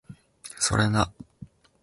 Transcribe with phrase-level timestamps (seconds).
[0.57, 1.13] それな